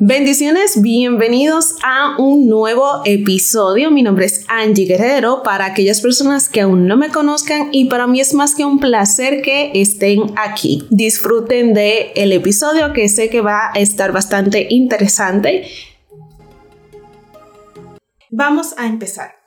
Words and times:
Bendiciones, 0.00 0.80
bienvenidos 0.80 1.74
a 1.82 2.14
un 2.18 2.46
nuevo 2.46 3.02
episodio. 3.04 3.90
Mi 3.90 4.04
nombre 4.04 4.26
es 4.26 4.44
Angie 4.46 4.84
Guerrero. 4.84 5.42
Para 5.42 5.66
aquellas 5.66 6.00
personas 6.00 6.48
que 6.48 6.60
aún 6.60 6.86
no 6.86 6.96
me 6.96 7.08
conozcan 7.08 7.70
y 7.72 7.86
para 7.86 8.06
mí 8.06 8.20
es 8.20 8.32
más 8.32 8.54
que 8.54 8.64
un 8.64 8.78
placer 8.78 9.42
que 9.42 9.72
estén 9.74 10.20
aquí. 10.36 10.86
Disfruten 10.90 11.74
de 11.74 12.12
el 12.14 12.30
episodio 12.30 12.92
que 12.92 13.08
sé 13.08 13.28
que 13.28 13.40
va 13.40 13.72
a 13.74 13.80
estar 13.80 14.12
bastante 14.12 14.68
interesante. 14.70 15.68
Vamos 18.30 18.74
a 18.78 18.86
empezar. 18.86 19.37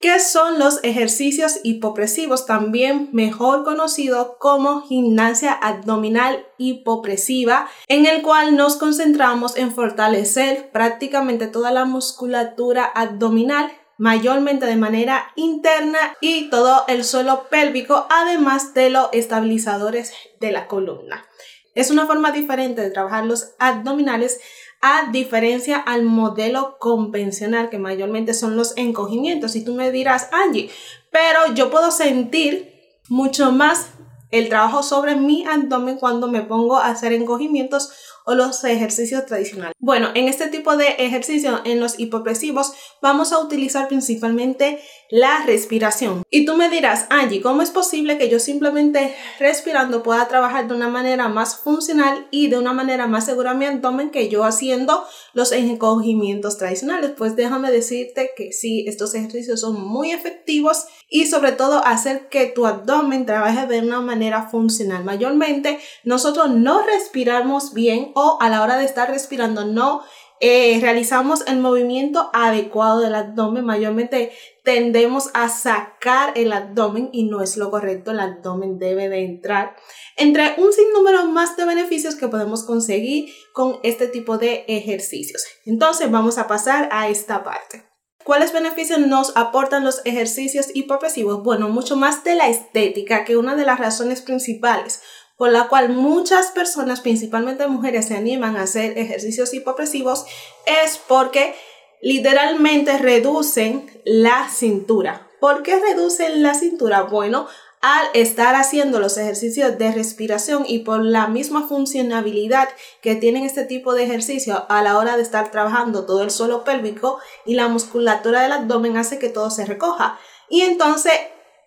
¿Qué 0.00 0.20
son 0.20 0.60
los 0.60 0.78
ejercicios 0.84 1.58
hipopresivos, 1.64 2.46
también 2.46 3.08
mejor 3.12 3.64
conocido 3.64 4.38
como 4.38 4.82
gimnasia 4.82 5.52
abdominal 5.52 6.46
hipopresiva, 6.56 7.68
en 7.88 8.06
el 8.06 8.22
cual 8.22 8.56
nos 8.56 8.76
concentramos 8.76 9.56
en 9.56 9.74
fortalecer 9.74 10.70
prácticamente 10.70 11.48
toda 11.48 11.72
la 11.72 11.84
musculatura 11.84 12.84
abdominal 12.84 13.72
mayormente 13.96 14.66
de 14.66 14.76
manera 14.76 15.32
interna 15.34 15.98
y 16.20 16.48
todo 16.48 16.84
el 16.86 17.02
suelo 17.02 17.48
pélvico, 17.50 18.06
además 18.08 18.74
de 18.74 18.90
los 18.90 19.08
estabilizadores 19.12 20.12
de 20.38 20.52
la 20.52 20.68
columna. 20.68 21.26
Es 21.74 21.90
una 21.90 22.06
forma 22.06 22.30
diferente 22.30 22.82
de 22.82 22.90
trabajar 22.90 23.26
los 23.26 23.54
abdominales 23.58 24.40
a 24.80 25.10
diferencia 25.10 25.78
al 25.78 26.04
modelo 26.04 26.78
convencional 26.78 27.68
que 27.68 27.78
mayormente 27.78 28.34
son 28.34 28.56
los 28.56 28.76
encogimientos. 28.76 29.56
Y 29.56 29.64
tú 29.64 29.74
me 29.74 29.90
dirás, 29.90 30.28
Angie, 30.32 30.70
pero 31.10 31.54
yo 31.54 31.70
puedo 31.70 31.90
sentir 31.90 32.72
mucho 33.08 33.52
más 33.52 33.90
el 34.30 34.48
trabajo 34.48 34.82
sobre 34.82 35.16
mi 35.16 35.44
abdomen 35.46 35.96
cuando 35.96 36.28
me 36.28 36.42
pongo 36.42 36.76
a 36.76 36.88
hacer 36.88 37.12
encogimientos 37.12 37.90
o 38.28 38.34
los 38.34 38.62
ejercicios 38.64 39.24
tradicionales. 39.24 39.74
Bueno, 39.78 40.10
en 40.14 40.28
este 40.28 40.48
tipo 40.48 40.76
de 40.76 40.88
ejercicio, 40.98 41.62
en 41.64 41.80
los 41.80 41.98
hipopresivos, 41.98 42.74
vamos 43.00 43.32
a 43.32 43.38
utilizar 43.38 43.88
principalmente 43.88 44.80
la 45.10 45.44
respiración. 45.46 46.24
Y 46.30 46.44
tú 46.44 46.54
me 46.54 46.68
dirás, 46.68 47.06
Angie, 47.08 47.40
¿cómo 47.40 47.62
es 47.62 47.70
posible 47.70 48.18
que 48.18 48.28
yo 48.28 48.38
simplemente 48.38 49.14
respirando 49.38 50.02
pueda 50.02 50.28
trabajar 50.28 50.68
de 50.68 50.74
una 50.74 50.88
manera 50.88 51.28
más 51.28 51.56
funcional 51.56 52.28
y 52.30 52.48
de 52.48 52.58
una 52.58 52.74
manera 52.74 53.06
más 53.06 53.24
segura 53.24 53.54
mi 53.54 53.64
abdomen 53.64 54.10
que 54.10 54.28
yo 54.28 54.44
haciendo 54.44 55.06
los 55.32 55.52
encogimientos 55.52 56.58
tradicionales? 56.58 57.12
Pues 57.16 57.34
déjame 57.34 57.70
decirte 57.70 58.32
que 58.36 58.52
sí, 58.52 58.84
estos 58.86 59.14
ejercicios 59.14 59.60
son 59.60 59.80
muy 59.80 60.10
efectivos 60.10 60.84
y 61.08 61.26
sobre 61.26 61.52
todo 61.52 61.82
hacer 61.86 62.28
que 62.28 62.44
tu 62.46 62.66
abdomen 62.66 63.24
trabaje 63.24 63.66
de 63.66 63.80
una 63.80 64.02
manera 64.02 64.50
funcional. 64.50 65.04
Mayormente 65.04 65.78
nosotros 66.04 66.50
no 66.50 66.82
respiramos 66.84 67.72
bien 67.72 68.12
o 68.18 68.38
a 68.40 68.48
la 68.48 68.62
hora 68.62 68.76
de 68.76 68.84
estar 68.84 69.08
respirando 69.08 69.64
no 69.64 70.02
eh, 70.40 70.78
realizamos 70.80 71.44
el 71.46 71.58
movimiento 71.58 72.30
adecuado 72.32 73.00
del 73.00 73.14
abdomen, 73.14 73.64
mayormente 73.64 74.32
tendemos 74.62 75.30
a 75.34 75.48
sacar 75.48 76.32
el 76.36 76.52
abdomen 76.52 77.10
y 77.12 77.24
no 77.24 77.42
es 77.42 77.56
lo 77.56 77.70
correcto, 77.70 78.12
el 78.12 78.20
abdomen 78.20 78.78
debe 78.78 79.08
de 79.08 79.24
entrar 79.24 79.74
entre 80.16 80.54
un 80.58 80.72
sinnúmero 80.72 81.24
más 81.26 81.56
de 81.56 81.64
beneficios 81.64 82.14
que 82.14 82.28
podemos 82.28 82.64
conseguir 82.64 83.30
con 83.52 83.78
este 83.82 84.06
tipo 84.06 84.38
de 84.38 84.64
ejercicios. 84.68 85.44
Entonces 85.64 86.10
vamos 86.10 86.38
a 86.38 86.46
pasar 86.46 86.88
a 86.92 87.08
esta 87.08 87.42
parte. 87.42 87.88
¿Cuáles 88.24 88.52
beneficios 88.52 89.00
nos 89.00 89.34
aportan 89.36 89.84
los 89.84 90.02
ejercicios 90.04 90.66
hipopresivos? 90.74 91.42
Bueno, 91.42 91.70
mucho 91.70 91.96
más 91.96 92.24
de 92.24 92.34
la 92.34 92.48
estética, 92.48 93.24
que 93.24 93.38
una 93.38 93.56
de 93.56 93.64
las 93.64 93.78
razones 93.80 94.20
principales 94.20 95.00
por 95.38 95.50
la 95.50 95.68
cual 95.68 95.88
muchas 95.90 96.48
personas, 96.48 97.00
principalmente 97.00 97.66
mujeres, 97.68 98.08
se 98.08 98.16
animan 98.16 98.56
a 98.56 98.62
hacer 98.62 98.98
ejercicios 98.98 99.54
hipopresivos, 99.54 100.26
es 100.66 100.98
porque 100.98 101.54
literalmente 102.02 102.98
reducen 102.98 103.90
la 104.04 104.48
cintura. 104.50 105.28
¿Por 105.40 105.62
qué 105.62 105.78
reducen 105.78 106.42
la 106.42 106.54
cintura? 106.54 107.02
Bueno, 107.02 107.46
al 107.80 108.08
estar 108.14 108.56
haciendo 108.56 108.98
los 108.98 109.16
ejercicios 109.16 109.78
de 109.78 109.92
respiración 109.92 110.64
y 110.66 110.80
por 110.80 111.04
la 111.04 111.28
misma 111.28 111.68
funcionabilidad 111.68 112.68
que 113.00 113.14
tienen 113.14 113.44
este 113.44 113.64
tipo 113.64 113.94
de 113.94 114.02
ejercicio 114.02 114.66
a 114.68 114.82
la 114.82 114.98
hora 114.98 115.16
de 115.16 115.22
estar 115.22 115.52
trabajando 115.52 116.04
todo 116.04 116.24
el 116.24 116.32
suelo 116.32 116.64
pélvico 116.64 117.20
y 117.46 117.54
la 117.54 117.68
musculatura 117.68 118.42
del 118.42 118.52
abdomen 118.52 118.96
hace 118.96 119.20
que 119.20 119.28
todo 119.28 119.50
se 119.50 119.64
recoja. 119.64 120.18
Y 120.48 120.62
entonces 120.62 121.12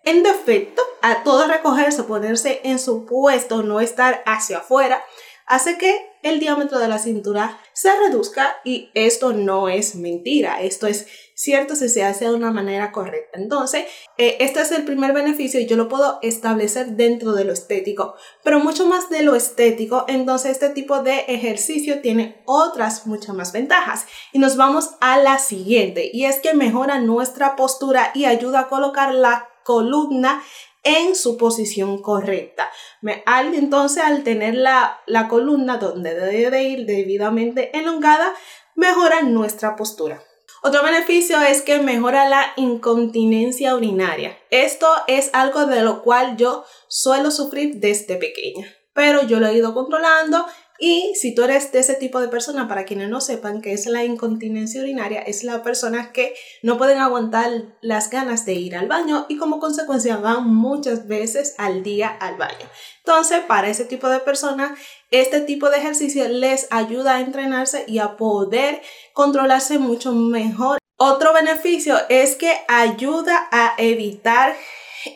en 0.04 0.22
defecto, 0.22 0.82
a 1.00 1.22
todo 1.22 1.46
recogerse, 1.46 2.04
ponerse 2.04 2.60
en 2.64 2.78
su 2.78 3.06
puesto, 3.06 3.62
no 3.62 3.80
estar 3.80 4.22
hacia 4.26 4.58
afuera, 4.58 5.02
hace 5.46 5.76
que 5.76 6.06
el 6.22 6.38
diámetro 6.38 6.78
de 6.78 6.88
la 6.88 6.98
cintura 6.98 7.58
se 7.72 7.90
reduzca 7.98 8.56
y 8.64 8.90
esto 8.94 9.32
no 9.32 9.68
es 9.68 9.96
mentira, 9.96 10.62
esto 10.62 10.86
es 10.86 11.06
cierto 11.34 11.74
si 11.74 11.88
se 11.88 12.04
hace 12.04 12.26
de 12.26 12.34
una 12.34 12.52
manera 12.52 12.92
correcta. 12.92 13.38
Entonces, 13.38 13.86
eh, 14.16 14.36
este 14.40 14.60
es 14.60 14.70
el 14.70 14.84
primer 14.84 15.12
beneficio 15.12 15.58
y 15.58 15.66
yo 15.66 15.76
lo 15.76 15.88
puedo 15.88 16.20
establecer 16.22 16.92
dentro 16.92 17.32
de 17.32 17.44
lo 17.44 17.52
estético, 17.52 18.14
pero 18.44 18.60
mucho 18.60 18.86
más 18.86 19.10
de 19.10 19.22
lo 19.22 19.34
estético, 19.34 20.04
entonces 20.08 20.52
este 20.52 20.68
tipo 20.70 21.02
de 21.02 21.24
ejercicio 21.28 22.00
tiene 22.00 22.42
otras 22.46 23.06
muchas 23.06 23.34
más 23.34 23.52
ventajas. 23.52 24.06
Y 24.32 24.38
nos 24.38 24.56
vamos 24.56 24.90
a 25.00 25.18
la 25.18 25.38
siguiente, 25.38 26.10
y 26.12 26.26
es 26.26 26.40
que 26.40 26.54
mejora 26.54 27.00
nuestra 27.00 27.56
postura 27.56 28.12
y 28.14 28.26
ayuda 28.26 28.60
a 28.60 28.68
colocar 28.68 29.12
la 29.12 29.51
columna 29.64 30.42
en 30.84 31.14
su 31.14 31.36
posición 31.36 32.02
correcta. 32.02 32.70
entonces, 33.54 34.02
al 34.02 34.24
tener 34.24 34.54
la, 34.54 35.00
la 35.06 35.28
columna 35.28 35.78
donde 35.78 36.14
debe 36.14 36.50
de 36.50 36.62
ir 36.64 36.86
debidamente 36.86 37.76
elongada, 37.78 38.34
mejora 38.74 39.22
nuestra 39.22 39.76
postura. 39.76 40.22
Otro 40.64 40.82
beneficio 40.84 41.40
es 41.40 41.62
que 41.62 41.80
mejora 41.80 42.28
la 42.28 42.52
incontinencia 42.56 43.74
urinaria. 43.74 44.38
Esto 44.50 44.86
es 45.08 45.30
algo 45.32 45.66
de 45.66 45.82
lo 45.82 46.02
cual 46.02 46.36
yo 46.36 46.64
suelo 46.86 47.32
sufrir 47.32 47.80
desde 47.80 48.16
pequeña, 48.16 48.72
pero 48.92 49.26
yo 49.26 49.40
lo 49.40 49.48
he 49.48 49.56
ido 49.56 49.74
controlando 49.74 50.46
y 50.84 51.14
si 51.14 51.32
tú 51.32 51.44
eres 51.44 51.70
de 51.70 51.78
ese 51.78 51.94
tipo 51.94 52.20
de 52.20 52.26
persona, 52.26 52.66
para 52.66 52.84
quienes 52.84 53.08
no 53.08 53.20
sepan 53.20 53.62
que 53.62 53.72
es 53.72 53.86
la 53.86 54.02
incontinencia 54.02 54.80
urinaria, 54.80 55.20
es 55.20 55.44
la 55.44 55.62
persona 55.62 56.10
que 56.10 56.34
no 56.60 56.76
pueden 56.76 56.98
aguantar 56.98 57.52
las 57.82 58.10
ganas 58.10 58.44
de 58.46 58.54
ir 58.54 58.74
al 58.74 58.88
baño 58.88 59.26
y 59.28 59.36
como 59.36 59.60
consecuencia 59.60 60.16
van 60.16 60.52
muchas 60.52 61.06
veces 61.06 61.54
al 61.56 61.84
día 61.84 62.08
al 62.08 62.36
baño. 62.36 62.66
Entonces, 62.98 63.44
para 63.46 63.68
ese 63.68 63.84
tipo 63.84 64.08
de 64.08 64.18
personas, 64.18 64.76
este 65.12 65.40
tipo 65.40 65.70
de 65.70 65.78
ejercicio 65.78 66.28
les 66.28 66.66
ayuda 66.72 67.14
a 67.14 67.20
entrenarse 67.20 67.84
y 67.86 68.00
a 68.00 68.16
poder 68.16 68.82
controlarse 69.12 69.78
mucho 69.78 70.10
mejor. 70.10 70.78
Otro 70.96 71.32
beneficio 71.32 71.96
es 72.08 72.34
que 72.34 72.52
ayuda 72.66 73.46
a 73.52 73.74
evitar 73.78 74.56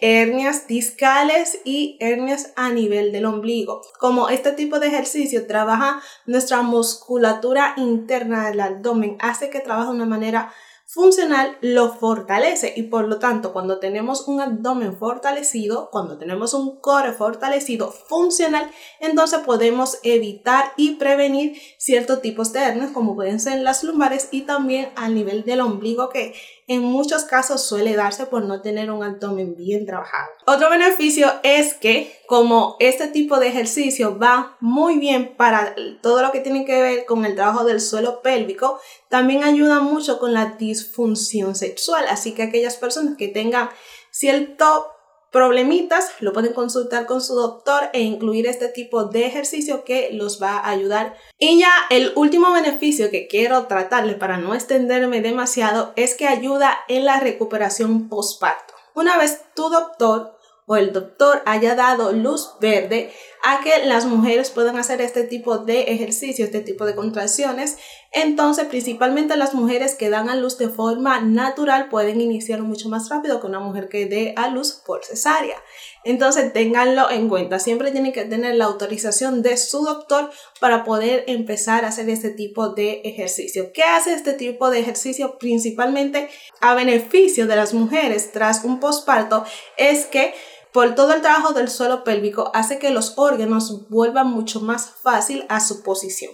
hernias 0.00 0.66
discales 0.66 1.60
y 1.64 1.96
hernias 2.00 2.52
a 2.56 2.70
nivel 2.70 3.12
del 3.12 3.26
ombligo. 3.26 3.82
Como 3.98 4.28
este 4.28 4.52
tipo 4.52 4.78
de 4.80 4.88
ejercicio 4.88 5.46
trabaja 5.46 6.00
nuestra 6.26 6.62
musculatura 6.62 7.74
interna 7.76 8.48
del 8.48 8.60
abdomen, 8.60 9.16
hace 9.20 9.50
que 9.50 9.60
trabaje 9.60 9.88
de 9.88 9.96
una 9.96 10.06
manera 10.06 10.52
funcional 10.86 11.58
lo 11.60 11.92
fortalece 11.92 12.72
y 12.76 12.84
por 12.84 13.08
lo 13.08 13.18
tanto 13.18 13.52
cuando 13.52 13.80
tenemos 13.80 14.28
un 14.28 14.40
abdomen 14.40 14.96
fortalecido, 14.96 15.90
cuando 15.90 16.16
tenemos 16.16 16.54
un 16.54 16.80
core 16.80 17.12
fortalecido 17.12 17.90
funcional, 17.90 18.70
entonces 19.00 19.40
podemos 19.40 19.98
evitar 20.04 20.72
y 20.76 20.92
prevenir 20.92 21.60
ciertos 21.76 22.22
tipos 22.22 22.52
de 22.52 22.60
hernias 22.60 22.92
como 22.92 23.16
pueden 23.16 23.40
ser 23.40 23.60
las 23.60 23.82
lumbares 23.82 24.28
y 24.30 24.42
también 24.42 24.90
al 24.94 25.14
nivel 25.14 25.44
del 25.44 25.60
ombligo 25.60 26.08
que 26.08 26.34
en 26.68 26.82
muchos 26.82 27.24
casos 27.24 27.62
suele 27.62 27.94
darse 27.94 28.26
por 28.26 28.44
no 28.44 28.60
tener 28.60 28.90
un 28.90 29.02
abdomen 29.04 29.54
bien 29.54 29.86
trabajado. 29.86 30.28
Otro 30.46 30.68
beneficio 30.68 31.32
es 31.42 31.74
que 31.74 32.12
como 32.26 32.76
este 32.80 33.06
tipo 33.06 33.38
de 33.38 33.48
ejercicio 33.48 34.18
va 34.18 34.56
muy 34.60 34.98
bien 34.98 35.36
para 35.36 35.76
todo 36.02 36.22
lo 36.22 36.32
que 36.32 36.40
tiene 36.40 36.64
que 36.64 36.82
ver 36.82 37.04
con 37.04 37.24
el 37.24 37.36
trabajo 37.36 37.64
del 37.64 37.80
suelo 37.80 38.20
pélvico, 38.20 38.80
también 39.08 39.44
ayuda 39.44 39.78
mucho 39.78 40.18
con 40.18 40.32
la 40.32 40.42
disfunción 40.76 41.54
sexual. 41.54 42.06
Así 42.08 42.32
que 42.32 42.42
aquellas 42.42 42.76
personas 42.76 43.16
que 43.16 43.28
tengan 43.28 43.70
cierto 44.10 44.92
problemitas, 45.30 46.12
lo 46.20 46.32
pueden 46.32 46.54
consultar 46.54 47.04
con 47.04 47.20
su 47.20 47.34
doctor 47.34 47.90
e 47.92 48.00
incluir 48.00 48.46
este 48.46 48.68
tipo 48.68 49.04
de 49.04 49.26
ejercicio 49.26 49.84
que 49.84 50.08
los 50.12 50.42
va 50.42 50.56
a 50.56 50.70
ayudar. 50.70 51.14
Y 51.38 51.58
ya 51.58 51.70
el 51.90 52.12
último 52.14 52.52
beneficio 52.52 53.10
que 53.10 53.26
quiero 53.26 53.66
tratarle 53.66 54.14
para 54.14 54.38
no 54.38 54.54
extenderme 54.54 55.20
demasiado 55.20 55.92
es 55.96 56.14
que 56.14 56.26
ayuda 56.26 56.78
en 56.88 57.04
la 57.04 57.20
recuperación 57.20 58.08
postparto. 58.08 58.74
Una 58.94 59.18
vez 59.18 59.42
tu 59.54 59.68
doctor 59.68 60.38
o 60.66 60.76
el 60.76 60.92
doctor 60.92 61.42
haya 61.44 61.74
dado 61.74 62.12
luz 62.12 62.54
verde 62.60 63.12
a 63.48 63.60
que 63.60 63.86
las 63.86 64.06
mujeres 64.06 64.50
puedan 64.50 64.76
hacer 64.76 65.00
este 65.00 65.22
tipo 65.22 65.58
de 65.58 65.82
ejercicio, 65.82 66.44
este 66.44 66.62
tipo 66.62 66.84
de 66.84 66.96
contracciones. 66.96 67.76
Entonces, 68.10 68.64
principalmente 68.64 69.36
las 69.36 69.54
mujeres 69.54 69.94
que 69.94 70.10
dan 70.10 70.28
a 70.28 70.34
luz 70.34 70.58
de 70.58 70.68
forma 70.68 71.20
natural 71.20 71.88
pueden 71.88 72.20
iniciar 72.20 72.62
mucho 72.62 72.88
más 72.88 73.08
rápido 73.08 73.40
que 73.40 73.46
una 73.46 73.60
mujer 73.60 73.88
que 73.88 74.06
dé 74.06 74.34
a 74.36 74.48
luz 74.48 74.82
por 74.84 75.04
cesárea. 75.04 75.62
Entonces, 76.02 76.52
ténganlo 76.52 77.08
en 77.08 77.28
cuenta. 77.28 77.60
Siempre 77.60 77.92
tienen 77.92 78.12
que 78.12 78.24
tener 78.24 78.56
la 78.56 78.64
autorización 78.64 79.42
de 79.42 79.56
su 79.58 79.84
doctor 79.84 80.28
para 80.58 80.82
poder 80.82 81.22
empezar 81.28 81.84
a 81.84 81.88
hacer 81.88 82.10
este 82.10 82.30
tipo 82.30 82.70
de 82.70 83.02
ejercicio. 83.04 83.70
¿Qué 83.72 83.84
hace 83.84 84.12
este 84.12 84.32
tipo 84.32 84.70
de 84.70 84.80
ejercicio 84.80 85.38
principalmente 85.38 86.28
a 86.60 86.74
beneficio 86.74 87.46
de 87.46 87.54
las 87.54 87.74
mujeres 87.74 88.32
tras 88.32 88.64
un 88.64 88.80
posparto? 88.80 89.44
Es 89.76 90.06
que 90.06 90.34
por 90.76 90.94
todo 90.94 91.14
el 91.14 91.22
trabajo 91.22 91.54
del 91.54 91.70
suelo 91.70 92.04
pélvico 92.04 92.50
hace 92.52 92.78
que 92.78 92.90
los 92.90 93.14
órganos 93.16 93.88
vuelvan 93.88 94.30
mucho 94.30 94.60
más 94.60 94.90
fácil 95.02 95.46
a 95.48 95.60
su 95.60 95.82
posición. 95.82 96.30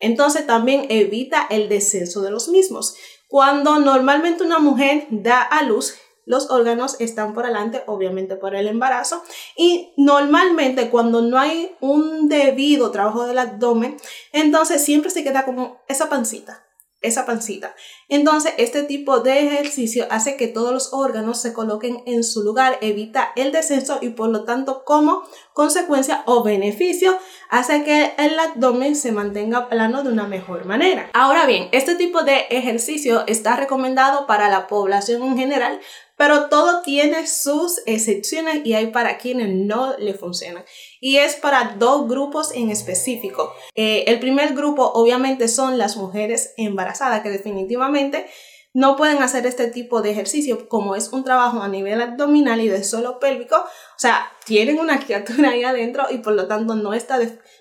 Entonces 0.00 0.44
también 0.44 0.86
evita 0.88 1.46
el 1.48 1.68
descenso 1.68 2.20
de 2.20 2.32
los 2.32 2.48
mismos. 2.48 2.96
Cuando 3.28 3.78
normalmente 3.78 4.42
una 4.42 4.58
mujer 4.58 5.06
da 5.10 5.40
a 5.40 5.62
luz, 5.62 5.94
los 6.26 6.50
órganos 6.50 7.00
están 7.00 7.32
por 7.32 7.44
adelante, 7.44 7.84
obviamente 7.86 8.34
por 8.34 8.56
el 8.56 8.66
embarazo, 8.66 9.22
y 9.56 9.92
normalmente 9.96 10.90
cuando 10.90 11.22
no 11.22 11.38
hay 11.38 11.70
un 11.80 12.28
debido 12.28 12.90
trabajo 12.90 13.24
del 13.28 13.38
abdomen, 13.38 13.98
entonces 14.32 14.84
siempre 14.84 15.12
se 15.12 15.22
queda 15.22 15.44
como 15.44 15.80
esa 15.86 16.08
pancita, 16.08 16.66
esa 17.02 17.26
pancita. 17.26 17.74
Entonces, 18.08 18.52
este 18.58 18.82
tipo 18.82 19.20
de 19.20 19.46
ejercicio 19.46 20.06
hace 20.10 20.36
que 20.36 20.48
todos 20.48 20.72
los 20.72 20.92
órganos 20.92 21.40
se 21.40 21.52
coloquen 21.52 22.02
en 22.06 22.24
su 22.24 22.42
lugar, 22.42 22.78
evita 22.80 23.32
el 23.36 23.52
descenso 23.52 23.98
y 24.00 24.10
por 24.10 24.28
lo 24.28 24.44
tanto 24.44 24.84
como 24.84 25.22
consecuencia 25.52 26.22
o 26.26 26.42
beneficio 26.42 27.16
hace 27.48 27.84
que 27.84 28.12
el 28.18 28.38
abdomen 28.38 28.96
se 28.96 29.12
mantenga 29.12 29.68
plano 29.68 30.02
de 30.02 30.12
una 30.12 30.26
mejor 30.26 30.64
manera. 30.64 31.10
Ahora 31.12 31.46
bien, 31.46 31.68
este 31.72 31.94
tipo 31.94 32.22
de 32.22 32.46
ejercicio 32.50 33.24
está 33.26 33.56
recomendado 33.56 34.26
para 34.26 34.48
la 34.48 34.66
población 34.66 35.22
en 35.22 35.36
general, 35.38 35.80
pero 36.20 36.50
todo 36.50 36.82
tiene 36.82 37.26
sus 37.26 37.80
excepciones 37.86 38.60
y 38.62 38.74
hay 38.74 38.88
para 38.88 39.16
quienes 39.16 39.48
no 39.54 39.96
le 39.96 40.12
funcionan. 40.12 40.66
Y 41.00 41.16
es 41.16 41.36
para 41.36 41.76
dos 41.78 42.06
grupos 42.10 42.52
en 42.54 42.68
específico. 42.68 43.54
Eh, 43.74 44.04
el 44.06 44.20
primer 44.20 44.52
grupo 44.52 44.84
obviamente 44.92 45.48
son 45.48 45.78
las 45.78 45.96
mujeres 45.96 46.52
embarazadas 46.58 47.22
que 47.22 47.30
definitivamente 47.30 48.26
no 48.74 48.96
pueden 48.96 49.22
hacer 49.22 49.46
este 49.46 49.68
tipo 49.68 50.02
de 50.02 50.10
ejercicio 50.10 50.68
como 50.68 50.94
es 50.94 51.08
un 51.10 51.24
trabajo 51.24 51.62
a 51.62 51.68
nivel 51.68 52.02
abdominal 52.02 52.60
y 52.60 52.68
de 52.68 52.84
suelo 52.84 53.18
pélvico. 53.18 53.56
O 53.56 53.98
sea, 53.98 54.30
tienen 54.44 54.78
una 54.78 55.00
criatura 55.00 55.52
ahí 55.52 55.64
adentro 55.64 56.04
y 56.10 56.18
por 56.18 56.34
lo 56.34 56.46
tanto 56.46 56.74
no 56.74 56.92
está, 56.92 57.18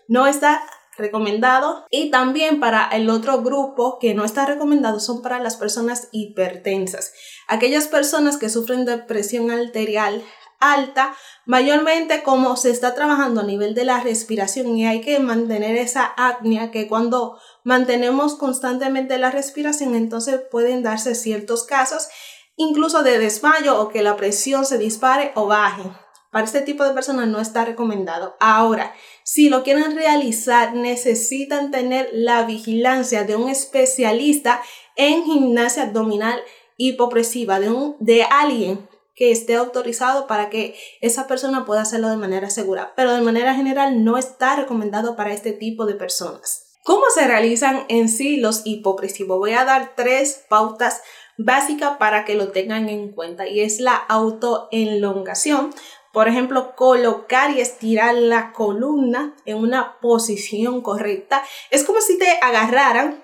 no 0.10 0.28
está 0.28 0.62
recomendado. 1.00 1.86
Y 1.90 2.12
también 2.12 2.60
para 2.60 2.88
el 2.90 3.10
otro 3.10 3.42
grupo 3.42 3.98
que 4.00 4.14
no 4.14 4.24
está 4.24 4.46
recomendado 4.46 5.00
son 5.00 5.22
para 5.22 5.40
las 5.40 5.58
personas 5.58 6.10
hipertensas. 6.12 7.14
Aquellas 7.48 7.88
personas 7.88 8.38
que 8.38 8.50
sufren 8.50 8.86
de 8.86 9.00
presión 9.00 9.50
arterial 9.50 10.24
alta, 10.60 11.16
mayormente 11.46 12.22
como 12.22 12.58
se 12.58 12.70
está 12.70 12.94
trabajando 12.94 13.42
a 13.42 13.46
nivel 13.46 13.74
de 13.74 13.86
la 13.86 14.02
respiración 14.02 14.78
y 14.78 14.86
hay 14.86 15.02
que 15.02 15.20
mantener 15.20 15.78
esa 15.78 16.06
apnea 16.06 16.70
que 16.70 16.88
cuando 16.88 17.40
mantenemos 17.64 18.36
constantemente 18.36 19.18
la 19.18 19.32
respiración 19.32 19.96
entonces 19.96 20.42
pueden 20.52 20.84
darse 20.84 21.16
ciertos 21.16 21.64
casos 21.64 22.10
incluso 22.58 23.04
de 23.04 23.20
desmayo 23.20 23.80
o 23.80 23.88
que 23.88 24.04
la 24.04 24.18
presión 24.18 24.66
se 24.66 24.78
dispare 24.78 25.32
o 25.36 25.48
baje. 25.48 25.84
Para 26.32 26.46
este 26.46 26.62
tipo 26.62 26.84
de 26.84 26.94
personas 26.94 27.28
no 27.28 27.40
está 27.40 27.66
recomendado. 27.66 28.36
Ahora, 28.40 28.94
si 29.24 29.50
lo 29.50 29.64
quieren 29.64 29.96
realizar, 29.96 30.76
necesitan 30.76 31.72
tener 31.72 32.10
la 32.14 32.44
vigilancia 32.44 33.24
de 33.24 33.36
un 33.36 33.50
especialista 33.50 34.62
en 34.96 35.24
gimnasia 35.24 35.84
abdominal 35.84 36.40
hipopresiva, 36.78 37.60
de, 37.60 37.70
un, 37.70 37.96
de 38.00 38.24
alguien 38.24 38.88
que 39.16 39.32
esté 39.32 39.56
autorizado 39.56 40.28
para 40.28 40.50
que 40.50 40.76
esa 41.02 41.28
persona 41.28 41.66
pueda 41.66 41.82
hacerlo 41.82 42.10
de 42.10 42.18
manera 42.18 42.50
segura. 42.50 42.94
Pero 42.96 43.14
de 43.14 43.22
manera 43.22 43.54
general 43.56 44.04
no 44.04 44.18
está 44.18 44.56
recomendado 44.56 45.16
para 45.16 45.34
este 45.34 45.52
tipo 45.52 45.86
de 45.86 45.96
personas. 45.96 46.68
¿Cómo 46.84 47.04
se 47.14 47.28
realizan 47.28 47.86
en 47.90 48.08
sí 48.08 48.38
los 48.38 48.62
hipopresivos? 48.66 49.38
Voy 49.38 49.52
a 49.52 49.66
dar 49.66 49.94
tres 49.96 50.46
pautas 50.48 51.02
básicas 51.38 51.98
para 51.98 52.26
que 52.26 52.36
lo 52.36 52.52
tengan 52.52 52.90
en 52.90 53.12
cuenta 53.12 53.48
y 53.48 53.60
es 53.60 53.80
la 53.80 53.96
autoenlongación. 53.96 55.72
Por 56.12 56.28
ejemplo, 56.28 56.76
colocar 56.76 57.52
y 57.52 57.62
estirar 57.62 58.16
la 58.16 58.52
columna 58.52 59.36
en 59.46 59.58
una 59.58 60.00
posición 60.00 60.82
correcta. 60.82 61.44
Es 61.70 61.84
como 61.84 62.02
si 62.02 62.18
te 62.18 62.30
agarraran 62.42 63.24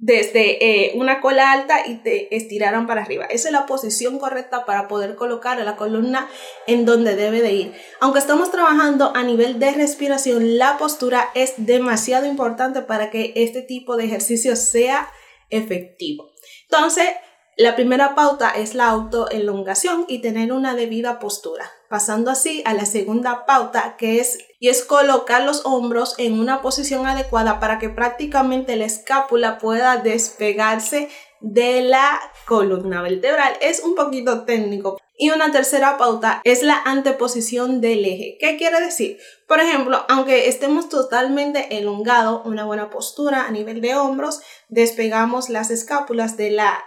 desde 0.00 0.64
eh, 0.64 0.92
una 0.94 1.20
cola 1.20 1.52
alta 1.52 1.86
y 1.86 1.96
te 1.96 2.34
estiraran 2.34 2.86
para 2.86 3.02
arriba. 3.02 3.26
Esa 3.26 3.48
es 3.48 3.52
la 3.52 3.66
posición 3.66 4.18
correcta 4.18 4.64
para 4.64 4.88
poder 4.88 5.14
colocar 5.14 5.58
la 5.58 5.76
columna 5.76 6.26
en 6.66 6.86
donde 6.86 7.16
debe 7.16 7.42
de 7.42 7.52
ir. 7.52 7.74
Aunque 8.00 8.18
estamos 8.18 8.50
trabajando 8.50 9.12
a 9.14 9.22
nivel 9.22 9.58
de 9.58 9.72
respiración, 9.72 10.56
la 10.56 10.78
postura 10.78 11.28
es 11.34 11.52
demasiado 11.58 12.24
importante 12.24 12.80
para 12.80 13.10
que 13.10 13.34
este 13.36 13.60
tipo 13.60 13.98
de 13.98 14.06
ejercicio 14.06 14.56
sea 14.56 15.10
efectivo. 15.50 16.30
Entonces, 16.62 17.06
la 17.56 17.76
primera 17.76 18.14
pauta 18.14 18.50
es 18.50 18.74
la 18.74 18.88
autoelongación 18.88 20.06
y 20.08 20.20
tener 20.20 20.52
una 20.52 20.74
debida 20.74 21.18
postura. 21.18 21.70
Pasando 21.88 22.30
así 22.30 22.62
a 22.64 22.72
la 22.74 22.86
segunda 22.86 23.44
pauta 23.44 23.96
que 23.98 24.20
es 24.20 24.38
y 24.60 24.68
es 24.68 24.84
colocar 24.84 25.42
los 25.42 25.66
hombros 25.66 26.14
en 26.18 26.38
una 26.38 26.62
posición 26.62 27.06
adecuada 27.06 27.60
para 27.60 27.78
que 27.78 27.88
prácticamente 27.88 28.76
la 28.76 28.84
escápula 28.84 29.58
pueda 29.58 29.96
despegarse 29.96 31.10
de 31.40 31.82
la 31.82 32.20
columna 32.46 33.02
vertebral. 33.02 33.54
Es 33.60 33.80
un 33.80 33.94
poquito 33.94 34.44
técnico. 34.44 34.98
Y 35.16 35.30
una 35.30 35.52
tercera 35.52 35.98
pauta 35.98 36.40
es 36.44 36.62
la 36.62 36.80
anteposición 36.82 37.82
del 37.82 38.06
eje. 38.06 38.38
¿Qué 38.40 38.56
quiere 38.56 38.80
decir? 38.80 39.18
Por 39.46 39.60
ejemplo, 39.60 40.06
aunque 40.08 40.48
estemos 40.48 40.88
totalmente 40.88 41.76
elongados, 41.76 42.40
una 42.46 42.64
buena 42.64 42.88
postura 42.88 43.44
a 43.46 43.50
nivel 43.50 43.82
de 43.82 43.96
hombros, 43.96 44.40
despegamos 44.70 45.50
las 45.50 45.70
escápulas 45.70 46.38
de 46.38 46.52
la 46.52 46.82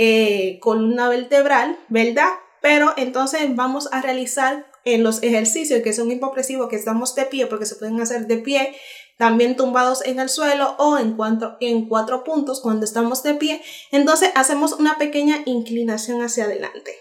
eh, 0.00 0.60
columna 0.60 1.08
vertebral, 1.08 1.76
¿verdad? 1.88 2.28
Pero 2.62 2.94
entonces 2.96 3.40
vamos 3.56 3.88
a 3.90 4.00
realizar 4.00 4.70
en 4.84 5.02
los 5.02 5.24
ejercicios 5.24 5.82
que 5.82 5.92
son 5.92 6.08
hipopresivos, 6.12 6.68
que 6.68 6.76
estamos 6.76 7.16
de 7.16 7.24
pie, 7.24 7.48
porque 7.48 7.66
se 7.66 7.74
pueden 7.74 8.00
hacer 8.00 8.28
de 8.28 8.36
pie, 8.36 8.76
también 9.16 9.56
tumbados 9.56 10.06
en 10.06 10.20
el 10.20 10.28
suelo 10.28 10.76
o 10.78 10.98
en 10.98 11.16
cuatro, 11.16 11.56
en 11.58 11.88
cuatro 11.88 12.22
puntos 12.22 12.60
cuando 12.60 12.84
estamos 12.84 13.24
de 13.24 13.34
pie. 13.34 13.60
Entonces 13.90 14.30
hacemos 14.36 14.74
una 14.74 14.98
pequeña 14.98 15.42
inclinación 15.46 16.22
hacia 16.22 16.44
adelante. 16.44 16.92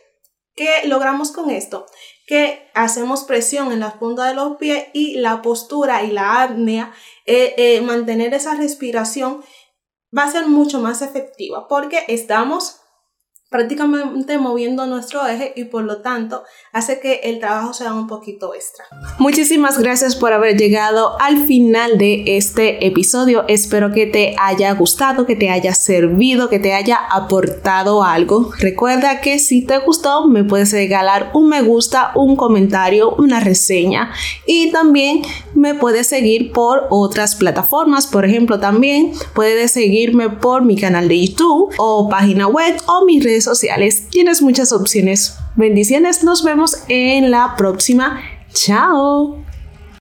¿Qué 0.55 0.87
logramos 0.87 1.31
con 1.31 1.51
esto? 1.51 1.85
Que 2.25 2.67
hacemos 2.73 3.25
presión 3.25 3.71
en 3.71 3.81
las 3.81 3.93
puntas 3.93 4.27
de 4.27 4.33
los 4.33 4.57
pies 4.57 4.87
y 4.93 5.17
la 5.17 5.43
postura 5.43 6.01
y 6.01 6.09
la 6.09 6.41
apnea, 6.41 6.95
eh, 7.27 7.53
eh, 7.57 7.81
mantener 7.81 8.33
esa 8.33 8.55
respiración 8.55 9.43
va 10.17 10.23
a 10.23 10.31
ser 10.31 10.47
mucho 10.47 10.79
más 10.79 11.03
efectiva 11.03 11.67
porque 11.67 12.03
estamos 12.07 12.81
prácticamente 13.49 14.37
moviendo 14.37 14.85
nuestro 14.87 15.25
eje 15.25 15.53
y 15.55 15.65
por 15.65 15.83
lo 15.83 16.01
tanto 16.01 16.43
hace 16.73 16.99
que 16.99 17.21
el 17.23 17.39
trabajo 17.39 17.73
sea 17.73 17.93
un 17.93 18.07
poquito 18.07 18.53
extra. 18.53 18.85
Muchísimas 19.19 19.79
gracias 19.79 20.15
por 20.15 20.33
haber 20.33 20.57
llegado 20.57 21.19
al 21.21 21.45
final 21.45 21.97
de 21.97 22.37
este 22.37 22.85
episodio. 22.85 23.45
Espero 23.47 23.91
que 23.93 24.05
te 24.05 24.35
haya 24.37 24.73
gustado, 24.73 25.25
que 25.25 25.35
te 25.35 25.49
haya 25.49 25.73
servido, 25.73 26.49
que 26.49 26.59
te 26.59 26.73
haya 26.73 26.97
aportado 27.09 28.03
algo. 28.03 28.51
Recuerda 28.59 29.21
que 29.21 29.39
si 29.39 29.65
te 29.65 29.77
gustó 29.79 30.27
me 30.27 30.43
puedes 30.43 30.71
regalar 30.73 31.31
un 31.33 31.47
me 31.47 31.61
gusta, 31.61 32.11
un 32.15 32.35
comentario, 32.35 33.15
una 33.15 33.39
reseña 33.39 34.11
y 34.45 34.71
también 34.71 35.21
me 35.55 35.73
puedes 35.73 36.07
seguir 36.07 36.51
por 36.51 36.87
otras 36.89 37.35
plataformas. 37.35 38.07
Por 38.07 38.25
ejemplo, 38.25 38.59
también 38.59 39.13
puedes 39.33 39.71
seguirme 39.71 40.29
por 40.29 40.63
mi 40.63 40.75
canal 40.75 41.07
de 41.07 41.25
YouTube 41.25 41.73
o 41.77 42.09
página 42.09 42.47
web 42.47 42.75
o 42.87 43.05
mis 43.05 43.23
sociales. 43.43 44.03
Tienes 44.09 44.41
muchas 44.41 44.71
opciones. 44.71 45.35
Bendiciones, 45.55 46.23
nos 46.23 46.43
vemos 46.43 46.77
en 46.87 47.31
la 47.31 47.55
próxima. 47.57 48.21
Chao. 48.53 49.43